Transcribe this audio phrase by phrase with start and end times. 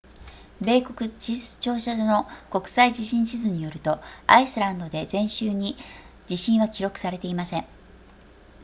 [0.59, 5.75] 米国地質調査所の国際地震地図によるとアイスランドで前週に
[6.25, 7.65] 地震は記録されていません